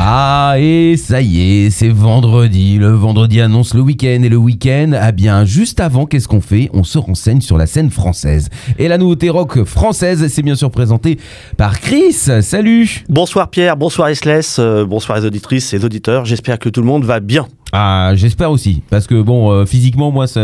Ah, 0.00 0.54
et 0.58 0.96
ça 0.96 1.20
y 1.20 1.40
est, 1.40 1.70
c'est 1.70 1.88
vendredi. 1.88 2.78
Le 2.78 2.90
vendredi 2.90 3.40
annonce 3.40 3.74
le 3.74 3.80
week-end 3.80 4.22
et 4.22 4.28
le 4.28 4.36
week-end, 4.36 4.92
ah 4.94 5.10
bien, 5.10 5.44
juste 5.44 5.80
avant, 5.80 6.06
qu'est-ce 6.06 6.28
qu'on 6.28 6.40
fait? 6.40 6.70
On 6.72 6.84
se 6.84 6.98
renseigne 6.98 7.40
sur 7.40 7.58
la 7.58 7.66
scène 7.66 7.90
française. 7.90 8.48
Et 8.78 8.86
la 8.86 8.96
nouveauté 8.96 9.28
rock 9.28 9.64
française, 9.64 10.28
c'est 10.28 10.42
bien 10.42 10.54
sûr 10.54 10.70
présenté 10.70 11.18
par 11.56 11.80
Chris. 11.80 12.12
Salut 12.12 13.04
Bonsoir 13.08 13.50
Pierre, 13.50 13.76
bonsoir 13.76 14.08
Isless, 14.08 14.60
euh, 14.60 14.86
bonsoir 14.86 15.18
les 15.18 15.26
auditrices 15.26 15.72
et 15.72 15.78
les 15.78 15.84
auditeurs. 15.84 16.24
J'espère 16.24 16.60
que 16.60 16.68
tout 16.68 16.80
le 16.80 16.86
monde 16.86 17.04
va 17.04 17.18
bien. 17.18 17.48
Ah, 17.72 18.12
j'espère 18.14 18.50
aussi. 18.50 18.82
Parce 18.90 19.06
que 19.06 19.20
bon, 19.20 19.50
euh, 19.52 19.66
physiquement, 19.66 20.10
moi, 20.10 20.26
ça, 20.26 20.40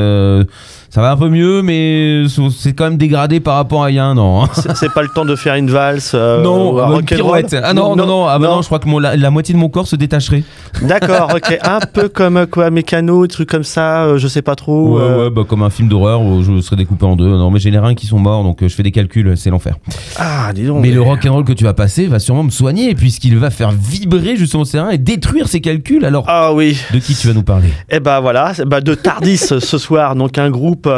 ça 0.91 1.01
va 1.01 1.13
un 1.13 1.17
peu 1.17 1.31
mieux, 1.31 1.63
mais 1.63 2.25
c'est 2.57 2.75
quand 2.75 2.85
même 2.85 2.99
dégradé 2.99 3.41
par 3.41 3.55
rapport 3.57 3.83
à 3.85 3.91
il 3.91 3.95
y 3.95 3.99
a 3.99 4.05
un 4.05 4.19
an. 4.19 4.45
hein. 4.45 4.49
C'est 4.75 4.93
pas 4.93 5.03
le 5.03 5.09
temps 5.09 5.25
de 5.25 5.35
faire 5.35 5.55
une 5.55 5.71
valse. 5.71 6.13
euh, 6.15 6.43
non, 6.43 6.73
ou 6.75 6.81
un 6.81 6.99
une 7.01 7.05
pirouette. 7.07 7.57
Ah 7.63 7.73
non, 7.73 7.97
non, 7.97 8.07
non, 8.07 8.27
ah 8.27 8.39
bah 8.39 8.49
non, 8.49 8.61
je 8.61 8.67
crois 8.67 8.79
que 8.79 8.89
mon- 8.89 8.99
la, 8.99 9.17
la 9.17 9.31
moitié 9.31 9.55
de 9.55 9.59
mon 9.59 9.71
corps 9.71 9.87
se 9.87 9.97
détacherait. 9.97 10.45
D'accord, 10.83 11.31
ok. 11.35 11.59
Un 11.65 11.81
peu 11.81 12.09
comme 12.11 12.37
euh, 12.37 12.47
quoi, 12.47 12.71
mécano, 12.71 13.27
des 13.27 13.33
trucs 13.33 13.49
comme 13.49 13.65
ça, 13.65 14.05
euh, 14.05 14.19
je 14.19 14.29
sais 14.29 14.43
pas 14.43 14.55
trop. 14.55 14.99
Ouais, 14.99 15.17
ouais, 15.25 15.31
bah, 15.31 15.43
comme 15.49 15.63
un 15.63 15.71
film 15.71 15.89
d'horreur 15.89 16.21
où 16.21 16.43
je 16.43 16.61
serais 16.61 16.77
découpé 16.77 17.07
en 17.07 17.17
deux. 17.17 17.27
Non, 17.29 17.51
mais 17.51 17.59
j'ai 17.59 17.71
les 17.71 17.79
reins 17.79 17.95
qui 17.95 18.07
sont 18.07 18.19
morts, 18.19 18.45
donc 18.45 18.59
je 18.61 18.69
fais 18.69 18.83
des 18.83 18.93
calculs, 18.93 19.33
c'est 19.37 19.49
l'enfer. 19.51 19.77
Ah, 20.19 20.53
dis 20.55 20.65
donc. 20.67 20.83
Mais 20.83 20.91
le 20.91 21.01
rock'n'roll 21.01 21.45
que 21.45 21.53
tu 21.55 21.65
vas 21.65 21.73
passer 21.75 22.07
va 22.07 22.19
sûrement 22.19 22.43
me 22.43 22.51
soigner, 22.51 22.95
puisqu'il 22.95 23.39
va 23.39 23.49
faire 23.51 23.71
vibrer 23.71 24.37
justement 24.37 24.65
ces 24.67 24.79
reins 24.79 24.91
et 24.91 24.99
détruire 24.99 25.49
ces 25.49 25.63
calculs. 25.63 26.05
Alors, 26.05 26.25
Ah 26.29 26.53
oui. 26.53 26.77
de 26.93 26.99
qui 26.99 27.14
tu 27.21 27.29
vas 27.29 27.35
nous 27.35 27.43
parler? 27.43 27.69
Eh 27.91 28.01
ben 28.01 28.21
voilà, 28.21 28.53
bah, 28.67 28.81
de 28.81 28.95
Tardis 28.95 29.37
ce 29.61 29.61
soir, 29.79 30.15
donc 30.17 30.39
un 30.39 30.51
groupe 30.51 30.89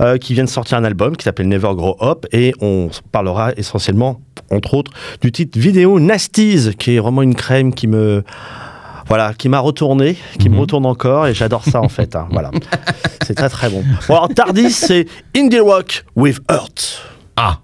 euh, 0.00 0.16
qui 0.18 0.34
vient 0.34 0.44
de 0.44 0.48
sortir 0.48 0.78
un 0.78 0.84
album 0.84 1.16
qui 1.16 1.24
s'appelle 1.24 1.48
Never 1.48 1.70
Grow 1.74 1.96
Up 2.02 2.26
et 2.32 2.52
on 2.60 2.90
parlera 3.12 3.52
essentiellement, 3.56 4.20
entre 4.50 4.74
autres, 4.74 4.92
du 5.20 5.32
titre 5.32 5.58
vidéo 5.58 5.98
Nasties, 6.00 6.70
qui 6.78 6.96
est 6.96 6.98
vraiment 7.00 7.22
une 7.22 7.34
crème 7.34 7.72
qui 7.74 7.86
me 7.86 8.22
voilà, 9.06 9.34
qui 9.34 9.50
m'a 9.50 9.58
retourné, 9.58 10.16
qui 10.38 10.48
me 10.48 10.54
Mhm. 10.54 10.60
retourne 10.60 10.86
encore 10.86 11.26
et 11.26 11.34
j'adore 11.34 11.62
ça 11.64 11.82
en 11.82 11.90
fait. 11.90 12.16
hein, 12.16 12.26
voilà, 12.30 12.50
c'est 13.26 13.34
très 13.34 13.50
très 13.50 13.68
bon. 13.68 13.84
Bon 14.08 14.14
alors 14.14 14.28
Tardis, 14.30 14.70
c'est 14.70 15.06
indie 15.36 15.58
rock 15.60 16.04
with 16.16 16.40
heart. 16.50 17.02
Ah 17.36 17.58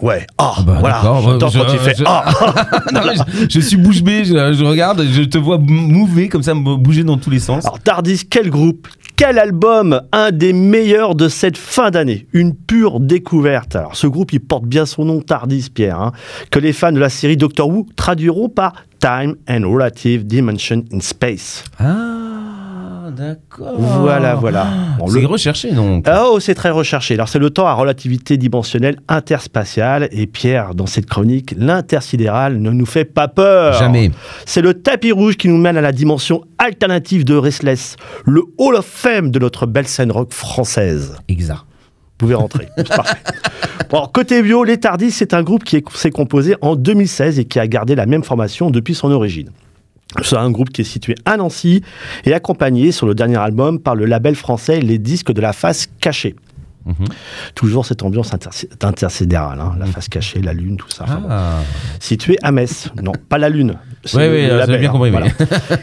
Ouais, 0.00 0.26
ah, 0.38 0.54
bah, 0.64 0.76
voilà. 0.78 1.00
je- 1.02 1.38
quand 1.38 1.48
tu 1.50 1.78
fais 1.78 1.94
je- 1.96 2.04
ah. 2.06 2.24
Non, 2.92 3.00
mais 3.04 3.14
je, 3.16 3.46
je 3.50 3.60
suis 3.60 3.76
bouche 3.76 4.02
bée, 4.02 4.24
je, 4.24 4.64
regarde, 4.64 5.04
je 5.10 5.22
te 5.22 5.38
vois 5.38 5.58
mouver 5.58 6.28
comme 6.28 6.42
ça, 6.42 6.54
bouger 6.54 7.02
dans 7.02 7.16
tous 7.18 7.30
les 7.30 7.40
sens. 7.40 7.64
Alors 7.66 7.80
Tardis, 7.80 8.22
quel 8.28 8.48
groupe 8.50 8.86
quel 9.16 9.40
album 9.40 10.00
Un 10.12 10.30
des 10.30 10.52
meilleurs 10.52 11.16
de 11.16 11.28
cette 11.28 11.56
fin 11.58 11.90
d'année? 11.90 12.28
Une 12.32 12.54
pure 12.54 13.00
découverte. 13.00 13.74
Alors 13.74 13.96
ce 13.96 14.06
groupe, 14.06 14.32
il 14.32 14.38
porte 14.38 14.64
bien 14.66 14.86
son 14.86 15.04
nom, 15.04 15.20
Tardis, 15.20 15.70
Pierre, 15.74 16.00
hein, 16.00 16.12
que 16.52 16.60
les 16.60 16.72
fans 16.72 16.92
de 16.92 17.00
la 17.00 17.08
série 17.08 17.36
Doctor 17.36 17.68
Who 17.68 17.86
traduiront 17.96 18.48
par 18.48 18.74
Time 19.00 19.34
and 19.50 19.68
Relative 19.68 20.24
Dimension 20.24 20.84
in 20.92 21.00
Space. 21.00 21.64
Ah, 21.80 22.27
d'accord. 23.18 23.74
Voilà, 23.78 24.34
voilà. 24.34 24.66
Bon, 24.98 25.08
C'est 25.08 25.20
le- 25.20 25.26
recherché 25.26 25.72
donc. 25.72 26.06
Oh, 26.08 26.38
c'est 26.40 26.54
très 26.54 26.70
recherché. 26.70 27.14
Alors, 27.14 27.28
c'est 27.28 27.38
le 27.38 27.50
temps 27.50 27.66
à 27.66 27.74
relativité 27.74 28.36
dimensionnelle 28.36 28.96
interspatiale. 29.08 30.08
Et 30.12 30.26
Pierre, 30.26 30.74
dans 30.74 30.86
cette 30.86 31.06
chronique, 31.06 31.54
l'intersidéral 31.58 32.58
ne 32.60 32.70
nous 32.70 32.86
fait 32.86 33.04
pas 33.04 33.28
peur. 33.28 33.74
Jamais. 33.74 34.10
C'est 34.46 34.62
le 34.62 34.74
tapis 34.74 35.12
rouge 35.12 35.36
qui 35.36 35.48
nous 35.48 35.58
mène 35.58 35.76
à 35.76 35.80
la 35.80 35.92
dimension 35.92 36.42
alternative 36.58 37.24
de 37.24 37.34
Restless, 37.34 37.96
le 38.24 38.42
Hall 38.58 38.76
of 38.76 38.86
Fame 38.86 39.30
de 39.30 39.38
notre 39.38 39.66
belle 39.66 39.88
scène 39.88 40.12
rock 40.12 40.32
française. 40.32 41.16
Exact. 41.28 41.60
Vous 42.20 42.26
pouvez 42.26 42.34
rentrer. 42.34 42.68
Parfait. 42.88 43.16
Bon, 43.90 43.98
alors, 43.98 44.12
côté 44.12 44.42
bio, 44.42 44.64
Les 44.64 44.78
Tardis, 44.78 45.10
c'est 45.12 45.34
un 45.34 45.42
groupe 45.42 45.64
qui 45.64 45.76
est- 45.76 45.88
s'est 45.96 46.10
composé 46.10 46.56
en 46.62 46.76
2016 46.76 47.38
et 47.38 47.44
qui 47.44 47.58
a 47.58 47.66
gardé 47.66 47.94
la 47.94 48.06
même 48.06 48.24
formation 48.24 48.70
depuis 48.70 48.94
son 48.94 49.10
origine. 49.10 49.50
C'est 50.22 50.36
un 50.36 50.50
groupe 50.50 50.70
qui 50.70 50.80
est 50.80 50.84
situé 50.84 51.14
à 51.24 51.36
Nancy 51.36 51.82
et 52.24 52.32
accompagné 52.32 52.92
sur 52.92 53.06
le 53.06 53.14
dernier 53.14 53.36
album 53.36 53.78
par 53.78 53.94
le 53.94 54.06
label 54.06 54.34
français 54.36 54.80
Les 54.80 54.98
Disques 54.98 55.32
de 55.32 55.40
la 55.40 55.52
Face 55.52 55.86
Cachée. 56.00 56.34
Mhm. 56.86 56.94
Toujours 57.54 57.84
cette 57.84 58.02
ambiance 58.02 58.32
inter- 58.32 58.48
intersidérale, 58.82 59.60
hein, 59.60 59.74
la 59.78 59.84
face 59.84 60.08
cachée, 60.08 60.40
la 60.40 60.54
lune, 60.54 60.78
tout 60.78 60.88
ça. 60.88 61.04
Enfin, 61.04 61.16
bon. 61.20 61.26
Ah. 61.30 61.60
Situé 62.00 62.38
à 62.42 62.50
Metz. 62.50 62.88
Non, 63.02 63.12
pas 63.28 63.36
la 63.36 63.50
lune. 63.50 63.76
Oui, 64.14 64.22
oui, 64.30 64.46
label, 64.46 64.80
bien 64.80 64.88
hein, 64.88 64.92
compris. 64.92 65.10
oui. 65.10 65.16
voilà. 65.18 65.26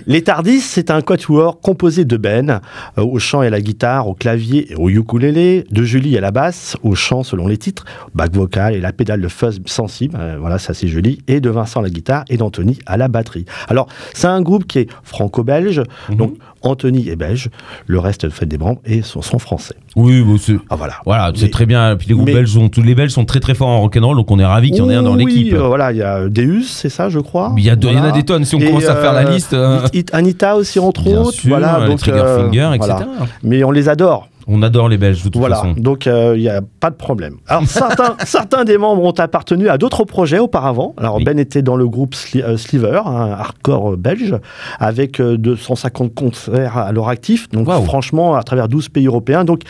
Les 0.08 0.22
Tardis, 0.24 0.62
c'est 0.62 0.90
un 0.92 1.02
quatuor 1.02 1.60
composé 1.60 2.06
de 2.06 2.18
Ben, 2.18 2.62
euh, 2.98 3.04
au 3.04 3.20
chant 3.20 3.44
et 3.44 3.48
à 3.48 3.50
la 3.50 3.62
guitare, 3.62 4.08
au 4.08 4.14
clavier 4.14 4.72
et 4.72 4.76
au 4.76 4.90
ukulélé, 4.90 5.66
de 5.72 5.84
Julie 5.84 6.18
à 6.18 6.22
la 6.22 6.32
basse, 6.32 6.78
au 6.84 6.96
chant 6.96 7.24
selon 7.24 7.48
les 7.48 7.58
titres, 7.58 7.86
back 8.14 8.34
vocal 8.34 8.74
et 8.76 8.80
la 8.82 8.94
pédale 8.94 9.22
de 9.22 9.28
fuzz 9.28 9.60
sensible, 9.66 10.18
euh, 10.20 10.38
voilà, 10.40 10.58
ça 10.60 10.74
c'est 10.74 10.88
joli, 10.88 11.20
et 11.28 11.40
de 11.42 11.50
Vincent 11.50 11.80
à 11.82 11.84
la 11.84 11.90
guitare 11.90 12.24
et 12.30 12.38
d'Anthony 12.38 12.80
à 12.86 12.98
la 12.98 13.08
batterie. 13.08 13.46
Alors, 13.68 13.88
c'est 14.14 14.28
un 14.28 14.42
groupe 14.42 14.66
qui 14.66 14.80
est 14.80 14.90
franco-belge, 15.04 15.82
Mhm. 16.10 16.16
donc 16.18 16.34
Anthony 16.62 17.10
est 17.10 17.16
belge, 17.16 17.50
le 17.86 18.00
reste 18.00 18.30
fait 18.30 18.46
des 18.48 18.58
membres 18.58 18.82
et 18.86 19.02
sont, 19.04 19.22
sont 19.22 19.38
français. 19.40 19.76
Oui, 19.96 20.22
bon, 20.22 20.38
c'est. 20.38 20.58
Ah 20.70 20.76
voilà. 20.76 20.96
Voilà, 21.06 21.32
c'est 21.36 21.52
très 21.52 21.66
bien. 21.68 21.96
Puis 21.96 22.08
les 22.10 22.16
groupes 22.16 22.26
mais- 22.26 22.34
belges 22.34 22.50
sont 22.54 22.70
tous 22.70 22.82
les 22.82 22.96
belges 22.96 23.12
sont 23.12 23.24
très 23.26 23.40
très 23.40 23.54
forts 23.54 23.68
en 23.70 23.82
rock'n'roll, 23.82 24.16
donc 24.18 24.32
on 24.32 24.40
est 24.40 24.46
ravis 24.46 24.72
qu'il 24.72 24.80
y 24.80 24.82
en 24.82 24.90
ait 24.90 24.96
un 24.96 25.04
dans 25.04 25.16
l'équipe. 25.16 25.54
euh, 25.54 25.68
voilà, 25.68 25.92
il 25.92 26.00
y 26.00 26.02
a 26.02 26.28
Deus, 26.28 26.64
c'est 26.64 26.90
ça, 26.90 27.08
je 27.10 27.20
crois. 27.20 27.54
Il 27.58 27.64
y, 27.64 27.70
a 27.70 27.76
de- 27.76 27.88
il 27.88 27.94
y 27.94 27.98
en 28.06 28.10
a 28.10 28.12
des 28.12 28.24
tonnes. 28.24 28.46
Si 28.46 28.56
on 28.56 28.60
Et, 28.60 28.66
commence 28.68 28.86
à 28.86 28.96
faire 28.96 29.14
la 29.14 29.26
euh, 29.28 29.32
liste, 29.32 29.54
euh, 29.54 29.80
It- 29.94 30.14
Anita 30.14 30.56
aussi 30.56 30.80
entre 30.80 31.04
bien 31.04 31.22
autres, 31.22 31.32
sûr, 31.34 31.50
voilà, 31.50 31.86
donc 31.88 32.00
Triggerfinger, 32.00 32.60
euh, 32.62 32.74
etc. 32.74 32.94
voilà. 32.98 33.08
Mais 33.44 33.64
on 33.64 33.72
les 33.72 33.90
adore. 33.90 34.28
On 34.48 34.62
adore 34.62 34.90
les 34.90 35.00
Belges 35.00 35.18
de 35.20 35.24
toute 35.24 35.38
Voilà, 35.38 35.56
façon. 35.56 35.74
donc 35.76 36.06
il 36.06 36.40
n'y 36.40 36.50
a 36.50 36.62
pas 36.80 36.92
de 36.92 36.96
problème. 36.96 37.38
Alors 37.48 37.64
certains, 37.66 38.16
certains 38.26 38.64
des 38.64 38.78
membres 38.78 39.02
ont 39.04 39.10
appartenu 39.12 39.70
à 39.70 39.80
d'autres 39.80 40.04
projets 40.04 40.38
auparavant. 40.38 40.94
Alors 40.98 41.16
Oui. 41.16 41.24
Ben 41.24 41.40
était 41.40 41.64
dans 41.64 41.76
le 41.76 41.88
groupe 41.88 42.14
Sli- 42.14 42.44
euh, 42.44 42.56
Sliver, 42.56 43.02
un 43.08 43.32
hardcore 43.32 43.94
euh, 43.94 43.96
belge, 43.98 44.36
avec 44.80 45.20
euh, 45.20 45.36
250 45.38 46.14
concerts 46.14 46.78
à 46.78 46.92
leur 46.92 47.10
actif. 47.10 47.50
Donc 47.50 47.68
franchement, 47.86 48.36
à 48.36 48.44
travers 48.44 48.68
12 48.68 48.90
pays 48.90 49.08
européens. 49.08 49.46
Donc 49.46 49.62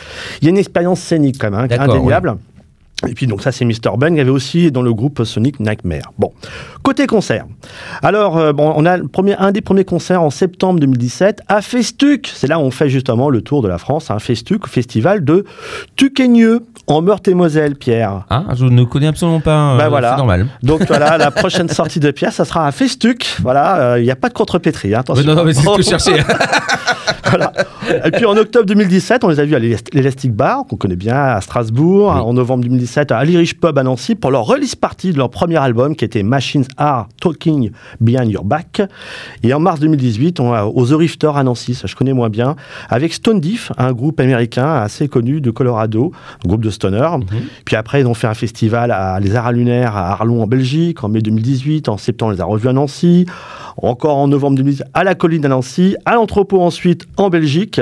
il 0.42 0.46
y 0.46 0.48
a 0.48 0.52
une 0.52 0.58
expérience 0.58 1.00
scénique 1.00 1.38
quand 1.40 1.52
même, 1.52 1.68
hein, 1.72 1.78
indéniable. 1.80 2.36
Et 3.08 3.14
puis 3.14 3.28
donc 3.28 3.42
ça 3.42 3.52
c'est 3.52 3.66
Mr. 3.66 3.98
Ben, 3.98 4.14
il 4.14 4.18
y 4.18 4.22
avait 4.22 4.30
aussi 4.30 4.72
dans 4.72 4.82
le 4.82 4.94
groupe 4.94 5.24
Sonic 5.24 5.60
Nightmare. 5.60 6.14
Bon, 6.18 6.32
côté 6.82 7.08
concert. 7.08 7.46
Alors 8.02 8.38
euh, 8.38 8.54
bon, 8.54 8.74
on 8.76 8.86
a 8.86 8.98
un 9.38 9.52
des 9.52 9.62
premiers 9.62 9.86
concerts 9.86 10.22
en 10.22 10.30
septembre 10.30 10.80
2017 10.80 11.42
à 11.48 11.62
Festuc. 11.62 12.32
C'est 12.34 12.48
là 12.48 12.58
où 12.58 12.64
on 12.64 12.72
fait 12.72 12.90
justement 12.90 13.30
le 13.30 13.42
tour 13.42 13.62
de 13.62 13.68
la 13.68 13.78
France, 13.78 14.12
un 14.12 14.20
Festuc, 14.20 14.68
festival 14.68 15.24
de 15.26 15.46
Tuqueigneux 15.96 16.62
en 16.88 17.02
Meurthe-et-Moselle, 17.02 17.76
Pierre. 17.76 18.26
Ah, 18.30 18.44
je 18.56 18.66
ne 18.66 18.84
connais 18.84 19.08
absolument 19.08 19.40
pas. 19.40 19.74
euh, 19.74 19.78
Bah 19.78 19.90
voilà. 19.90 20.12
C'est 20.12 20.18
normal. 20.18 20.48
Donc 20.64 20.86
voilà, 20.88 21.18
la 21.18 21.32
prochaine 21.32 21.70
sortie 21.70 22.00
de 22.00 22.12
Pierre, 22.12 22.32
ça 22.34 22.46
sera 22.46 22.68
à 22.68 22.72
Festuc. 22.72 23.38
Voilà, 23.42 23.78
euh, 23.94 24.00
il 24.00 24.04
n'y 24.04 24.12
a 24.12 24.16
pas 24.16 24.30
de 24.30 24.34
contrepétrie, 24.34 24.94
hein, 24.94 25.00
attention. 25.00 25.24
Ouais, 25.24 25.28
non, 25.28 25.36
non, 25.36 25.44
mais 25.46 25.54
c'est 25.54 25.62
ce 25.62 25.76
que 25.76 25.82
je 25.82 25.90
cherchais. 25.90 26.24
Voilà. 27.28 27.52
Et 28.06 28.12
puis 28.12 28.26
en 28.26 28.38
octobre 28.38 28.66
2017, 28.68 29.24
on 29.24 29.30
les 29.30 29.40
a 29.40 29.46
vus 29.46 29.56
à 29.56 29.60
l'Elast- 29.60 29.90
l'Elastic 29.94 30.32
Bar, 30.32 30.64
qu'on 30.70 30.76
connaît 30.76 30.96
bien, 30.96 31.16
à 31.16 31.42
Strasbourg. 31.42 32.12
Oui. 32.16 32.22
En 32.22 32.34
novembre 32.34 32.64
2017, 32.64 33.12
à 33.12 33.24
l'Irish 33.26 33.56
Pub 33.60 33.78
à 33.78 33.84
Nancy, 33.84 34.14
pour 34.16 34.30
leur 34.30 34.44
release 34.44 34.76
party 34.76 35.12
de 35.12 35.18
leur 35.18 35.32
premier 35.32 35.58
album, 35.58 35.96
qui 35.96 36.06
était 36.06 36.22
Machines 36.22 36.66
Are 36.78 37.08
Talking 37.20 37.72
Behind 38.00 38.30
Your 38.32 38.46
Back. 38.46 38.84
Et 39.44 39.54
en 39.56 39.60
mars 39.60 39.80
2018, 39.80 40.40
on 40.40 40.54
a 40.54 40.66
aux 40.66 40.86
The 40.86 40.92
Rifter 40.94 41.32
à 41.36 41.44
Nancy, 41.44 41.74
ça 41.74 41.88
je 41.88 41.96
connais 41.96 42.14
moins 42.14 42.30
bien, 42.30 42.56
avec 42.90 43.12
Stone 43.14 43.40
Diff, 43.40 43.72
un 43.78 43.92
groupe 43.92 44.20
américain 44.20 44.72
assez 44.76 45.08
connu 45.08 45.42
de 45.42 45.50
Colorado, 45.52 46.12
un 46.46 46.48
groupe 46.48 46.64
de 46.64 46.70
stoner. 46.76 47.10
Puis 47.66 47.76
après, 47.76 48.02
ils 48.02 48.08
ont 48.08 48.14
fait 48.14 48.28
un 48.28 48.34
festival 48.34 48.92
à 48.92 49.20
les 49.20 49.36
Arts 49.36 49.52
Lunaires 49.52 49.96
à 49.96 50.12
Arlon 50.12 50.42
en 50.44 50.48
Belgique 50.48 51.04
en 51.04 51.10
mai 51.10 51.22
2018. 51.22 51.90
En 51.90 51.98
septembre, 51.98 52.32
on 52.32 52.36
les 52.36 52.42
a 52.42 52.46
revus 52.46 52.70
à 52.70 52.74
Nancy. 52.74 53.26
Encore 53.78 54.18
en 54.18 54.28
novembre 54.28 54.58
2018 54.58 54.86
à 54.94 55.04
la 55.04 55.16
colline 55.16 55.46
à 55.46 55.50
Nancy. 55.50 55.96
À 56.06 56.16
l'entrepôt 56.16 56.62
ensuite 56.62 57.06
en 57.18 57.30
Belgique. 57.30 57.82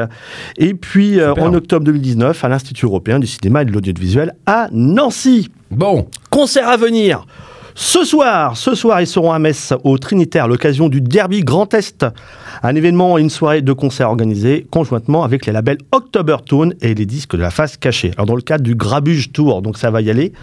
Et 0.57 0.73
puis 0.73 1.19
euh, 1.19 1.33
en 1.33 1.53
octobre 1.53 1.85
2019 1.85 2.44
à 2.44 2.50
l'Institut 2.50 2.85
européen 2.85 3.19
du 3.19 3.27
cinéma 3.27 3.62
et 3.62 3.65
de 3.65 3.71
l'audiovisuel 3.71 4.33
à 4.45 4.69
Nancy. 4.71 5.50
Bon, 5.71 6.07
Concert 6.29 6.68
à 6.68 6.77
venir. 6.77 7.25
Ce 7.75 8.03
soir, 8.03 8.55
ce 8.55 8.75
soir, 8.75 9.01
ils 9.01 9.07
seront 9.07 9.31
à 9.31 9.39
Metz 9.39 9.73
au 9.83 9.97
Trinitaire 9.97 10.47
l'occasion 10.47 10.89
du 10.89 11.01
Derby 11.01 11.41
Grand 11.41 11.73
Est, 11.73 12.05
un 12.61 12.75
événement 12.75 13.17
et 13.17 13.21
une 13.21 13.31
soirée 13.31 13.63
de 13.63 13.73
concert 13.73 14.09
organisés 14.09 14.67
conjointement 14.69 15.23
avec 15.23 15.47
les 15.47 15.53
labels 15.53 15.79
October 15.91 16.37
Tone 16.45 16.75
et 16.81 16.93
les 16.93 17.07
disques 17.07 17.35
de 17.35 17.41
la 17.41 17.49
face 17.49 17.77
cachée. 17.77 18.11
Alors 18.15 18.27
dans 18.27 18.35
le 18.35 18.43
cadre 18.43 18.63
du 18.63 18.75
Grabuge 18.75 19.31
Tour, 19.31 19.63
donc 19.63 19.77
ça 19.79 19.89
va 19.89 20.01
y 20.01 20.11
aller, 20.11 20.33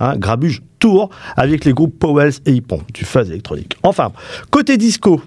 hein, 0.00 0.16
Grabuge 0.16 0.62
Tour 0.80 1.10
avec 1.36 1.64
les 1.64 1.72
groupes 1.72 1.96
Powells 1.96 2.40
et 2.46 2.52
Hippon, 2.52 2.80
du 2.92 3.04
fuzz 3.04 3.30
électronique. 3.30 3.76
Enfin, 3.84 4.10
côté 4.50 4.76
disco, 4.76 5.22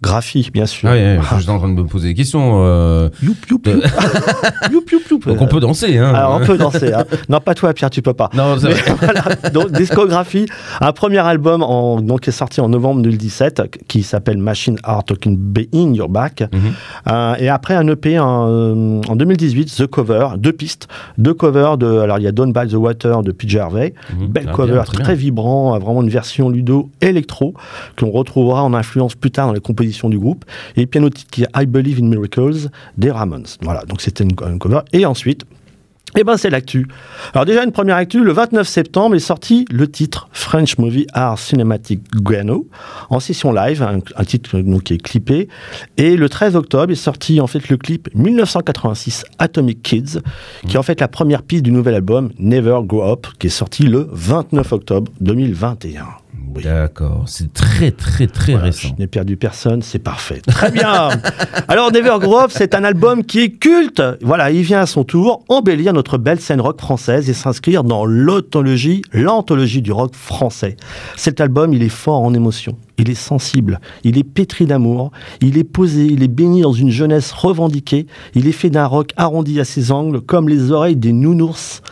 Graphie, 0.00 0.48
bien 0.52 0.66
sûr. 0.66 0.88
Ah 0.88 0.92
ouais, 0.92 1.18
je 1.36 1.40
suis 1.42 1.50
en 1.50 1.58
train 1.58 1.68
de 1.68 1.74
me 1.74 1.84
poser 1.84 2.08
des 2.08 2.14
questions. 2.14 2.62
euh, 2.64 3.08
Youp, 3.22 3.36
youp, 3.50 3.66
youp. 3.66 3.84
Youp, 4.72 4.90
youp, 4.92 5.02
youp. 5.10 5.26
donc 5.26 5.40
on 5.42 5.46
peut 5.46 5.58
danser, 5.58 5.98
hein. 5.98 6.12
Alors, 6.14 6.38
on 6.40 6.46
peut 6.46 6.56
danser. 6.56 6.92
hein. 6.92 7.04
Non, 7.28 7.40
pas 7.40 7.54
toi, 7.54 7.72
Pierre, 7.74 7.90
tu 7.90 8.00
peux 8.00 8.14
pas. 8.14 8.30
Non, 8.32 8.56
c'est 8.58 8.68
Mais 8.68 8.74
voilà, 9.00 9.22
donc 9.52 9.72
discographie, 9.72 10.46
un 10.80 10.92
premier 10.92 11.18
album 11.18 11.62
en, 11.64 12.00
donc, 12.00 12.20
qui 12.20 12.30
est 12.30 12.32
sorti 12.32 12.60
en 12.60 12.68
novembre 12.68 13.02
2017 13.02 13.78
qui 13.88 14.04
s'appelle 14.04 14.38
Machine 14.38 14.78
Are 14.84 15.02
Talking 15.02 15.36
Being 15.36 15.94
Your 15.96 16.08
Back. 16.08 16.42
Mhm. 16.52 16.60
Euh, 17.10 17.34
et 17.40 17.48
après 17.48 17.74
un 17.74 17.88
EP 17.88 18.20
en, 18.20 18.46
euh, 18.48 19.00
en 19.08 19.16
2018, 19.16 19.74
The 19.76 19.86
Cover, 19.88 20.28
deux 20.38 20.52
pistes, 20.52 20.86
deux 21.18 21.34
covers 21.34 21.76
de, 21.76 21.98
alors 21.98 22.18
il 22.18 22.22
y 22.24 22.28
a 22.28 22.32
Down 22.32 22.52
by 22.52 22.68
the 22.68 22.74
Water 22.74 23.22
de 23.24 23.32
PJ 23.32 23.56
Harvey, 23.56 23.94
Mhm. 24.16 24.26
belle 24.28 24.46
Ah, 24.48 24.52
cover, 24.52 24.72
bien, 24.74 24.82
très, 24.84 24.94
très 25.02 25.04
bien. 25.14 25.14
vibrant, 25.14 25.74
euh, 25.74 25.78
vraiment 25.80 26.02
une 26.02 26.08
version 26.10 26.50
ludo 26.50 26.88
électro 27.00 27.54
qu'on 27.98 28.10
retrouvera 28.10 28.62
en 28.62 28.74
influence 28.74 29.16
plus 29.16 29.32
tard 29.32 29.48
dans 29.48 29.52
les 29.54 29.60
compositions 29.60 29.87
du 30.08 30.18
groupe. 30.18 30.44
Et 30.76 30.86
piano 30.86 31.10
titre 31.10 31.30
qui 31.30 31.42
est 31.42 31.48
I 31.56 31.66
Believe 31.66 32.00
in 32.00 32.08
Miracles 32.08 32.68
des 32.96 33.10
Ramones. 33.10 33.46
Voilà, 33.62 33.84
donc 33.84 34.00
c'était 34.00 34.24
une, 34.24 34.34
cover. 34.34 34.80
Et 34.92 35.06
ensuite, 35.06 35.44
eh 36.16 36.24
ben 36.24 36.38
c'est 36.38 36.48
l'actu. 36.48 36.86
Alors 37.34 37.44
déjà 37.44 37.64
une 37.64 37.72
première 37.72 37.96
actu, 37.96 38.24
le 38.24 38.32
29 38.32 38.66
septembre 38.66 39.14
est 39.14 39.20
sorti 39.20 39.66
le 39.70 39.90
titre 39.90 40.28
French 40.32 40.78
Movie 40.78 41.06
Art 41.12 41.38
Cinematic 41.38 42.00
Guano 42.14 42.66
en 43.10 43.20
session 43.20 43.52
live, 43.52 43.82
un, 43.82 43.98
un 44.16 44.24
titre 44.24 44.58
donc, 44.58 44.84
qui 44.84 44.94
est 44.94 45.02
clippé. 45.02 45.48
Et 45.98 46.16
le 46.16 46.28
13 46.30 46.56
octobre 46.56 46.90
est 46.90 46.96
sorti 46.96 47.40
en 47.40 47.46
fait 47.46 47.68
le 47.68 47.76
clip 47.76 48.08
1986 48.14 49.24
Atomic 49.38 49.82
Kids, 49.82 50.20
qui 50.66 50.76
est 50.76 50.78
en 50.78 50.82
fait 50.82 51.00
la 51.00 51.08
première 51.08 51.42
piste 51.42 51.62
du 51.62 51.72
nouvel 51.72 51.94
album 51.94 52.30
Never 52.38 52.80
Grow 52.84 53.12
Up, 53.12 53.26
qui 53.38 53.48
est 53.48 53.50
sorti 53.50 53.82
le 53.82 54.08
29 54.10 54.72
octobre 54.72 55.12
2021. 55.20 56.06
Oui. 56.54 56.62
D'accord, 56.62 57.24
c'est 57.26 57.52
très 57.52 57.90
très 57.90 58.26
très 58.26 58.52
Voilà, 58.52 58.66
récent. 58.66 58.88
Je 58.96 59.02
n'ai 59.02 59.06
perdu 59.06 59.36
personne, 59.36 59.82
c'est 59.82 59.98
parfait. 59.98 60.40
Très 60.46 60.70
bien. 60.70 61.08
Alors 61.68 61.92
Never 61.92 62.16
Grow 62.20 62.40
Up, 62.40 62.50
c'est 62.52 62.74
un 62.74 62.84
album 62.84 63.24
qui 63.24 63.40
est 63.40 63.50
culte. 63.50 64.02
Voilà, 64.22 64.50
il 64.50 64.62
vient 64.62 64.80
à 64.80 64.86
son 64.86 65.04
tour 65.04 65.44
embellir 65.48 65.92
notre 65.92 66.18
belle 66.18 66.40
scène 66.40 66.60
rock 66.60 66.80
française 66.80 67.28
et 67.28 67.34
s'inscrire 67.34 67.84
dans 67.84 68.06
l'anthologie, 68.06 69.02
l'anthologie 69.12 69.82
du 69.82 69.92
rock 69.92 70.14
français. 70.14 70.76
Cet 71.16 71.40
album, 71.40 71.72
il 71.72 71.82
est 71.82 71.88
fort 71.88 72.22
en 72.22 72.34
émotion. 72.34 72.76
Il 72.98 73.10
est 73.10 73.14
sensible, 73.14 73.80
il 74.02 74.18
est 74.18 74.24
pétri 74.24 74.66
d'amour, 74.66 75.12
il 75.40 75.56
est 75.56 75.64
posé, 75.64 76.04
il 76.06 76.24
est 76.24 76.28
béni 76.28 76.62
dans 76.62 76.72
une 76.72 76.90
jeunesse 76.90 77.30
revendiquée, 77.30 78.06
il 78.34 78.48
est 78.48 78.52
fait 78.52 78.70
d'un 78.70 78.86
rock 78.86 79.12
arrondi 79.16 79.60
à 79.60 79.64
ses 79.64 79.92
angles 79.92 80.20
comme 80.20 80.48
les 80.48 80.72
oreilles 80.72 80.96
des 80.96 81.12
nounours. 81.12 81.82